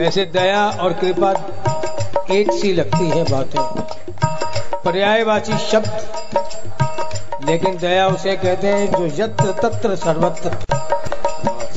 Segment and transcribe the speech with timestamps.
[0.00, 1.30] वैसे दया और कृपा
[2.30, 3.60] एक सी लगती है बातें।
[4.84, 5.90] पर्यायवाची शब्द,
[7.44, 10.50] लेकिन दया उसे कहते हैं जो यत्र तत्र सर्वत्र।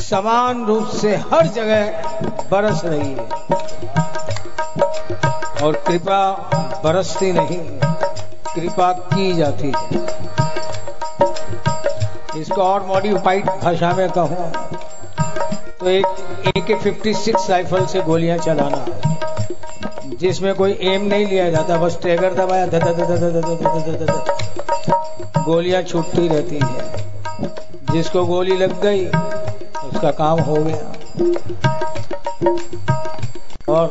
[0.01, 1.81] समान रूप से हर जगह
[2.51, 3.27] बरस रही है।
[5.63, 6.21] और कृपा
[6.83, 7.59] बरसती नहीं
[8.55, 10.01] कृपा की जाती है।
[12.41, 14.51] इसको और मॉडिफाइड भाषा में कहूँ
[15.83, 16.05] तो एक
[16.47, 21.97] ए के फिफ्टी सिक्स राइफल से गोलियाँ चलाना जिसमें कोई एम नहीं लिया जाता बस
[22.01, 24.13] ट्रेगर दबाया धद धद
[25.45, 30.87] गोलियाँ छूटती रहती हैं जिसको गोली लग गई उसका काम हो गया
[33.69, 33.87] और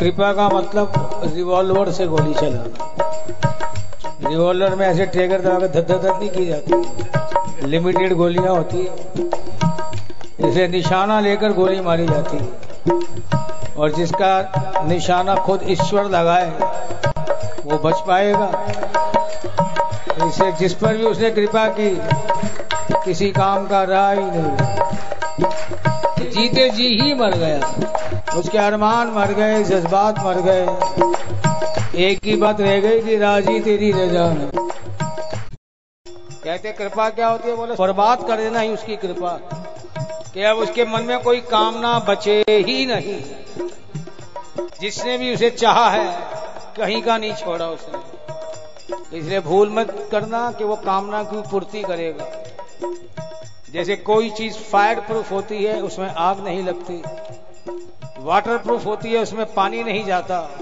[0.00, 0.92] कृपा का मतलब
[1.34, 2.90] रिवॉल्वर से गोली चलाना
[4.28, 9.63] रिवॉल्वर में ऐसे ट्रेगर दबाकर धद धद नहीं की जाती लिमिटेड गोलियाँ होती है
[10.48, 12.64] इसे निशाना लेकर गोली मारी जाती है।
[13.76, 14.52] और जिसका
[14.86, 16.52] निशाना खुद ईश्वर लगाए,
[17.64, 18.64] वो बच पाएगा।
[20.26, 22.00] इसे जिस पर भी उसने कृपा की,
[23.04, 24.70] किसी काम का रहा ही नहीं
[26.30, 27.74] जीते जी ही मर गया।
[28.36, 30.66] उसके अरमान मर गए, जज्बात मर गए।
[32.04, 34.50] एक ही बात रह गई कि राज़ी तेरी रजा में
[36.44, 37.56] कहते, कृपा क्या होती है?
[37.56, 39.63] बोले बर्बाद कर देना ही उसकी कृपा।
[40.34, 43.22] कि अब उसके मन में कोई कामना बचे ही नहीं।
[44.80, 46.18] जिसने भी उसे चाहा है,
[46.76, 48.14] कहीं का नहीं छोड़ा उसने।
[49.18, 52.26] इसलिए भूल मत करना कि वो कामना की पूर्ति करेगा।
[53.72, 57.02] जैसे कोई चीज़ फायर प्रूफ होती है, उसमें आग नहीं लगती।
[58.18, 60.58] वाटर प्रूफ होती है, उसमें पानी नहीं जाता।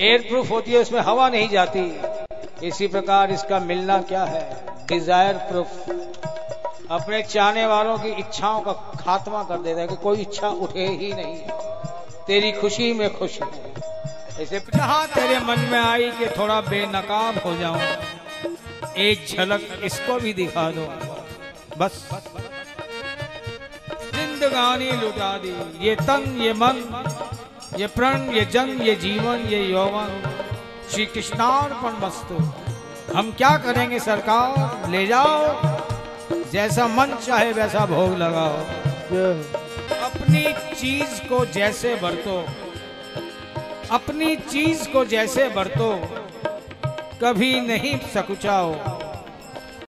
[0.00, 2.00] एयर प्रूफ होती है, उसमें हवा नहीं जाती।
[2.66, 4.64] इसी प्रकार इसका मिलना क्या है?
[4.88, 5.84] डिज़ायर प्रूफ
[6.92, 11.12] अपने चाहने वालों की इच्छाओं का खात्मा कर देता है कि कोई इच्छा उठे ही
[11.12, 11.36] नहीं।
[12.26, 13.38] तेरी खुशी में खुश
[14.40, 17.80] ऐसे जहाँ तेरे मन में आई कि थोड़ा बेनकाब हो जाऊँ।
[18.96, 20.86] एक झलक इसको भी दिखा दो।
[21.78, 22.08] बस।
[24.14, 27.04] जिंदगानी लुटा दी। ये तन, ये मन,
[27.76, 30.22] ये प्रण, ये जन, ये जीवन, ये यौवन।
[30.90, 32.34] श्री कृष्णार्पण वस्तु।
[33.18, 34.90] हम क्या करेंगे सरकार?
[34.90, 35.71] ले जाओ।
[36.52, 38.56] जैसा मन चाहे वैसा भोग लगाओ।
[40.04, 40.42] अपनी
[40.74, 42.36] चीज़ को जैसे बरतो,
[43.90, 45.90] अपनी चीज़ को जैसे बरतो,
[47.22, 48.72] कभी नहीं सकुचाओ।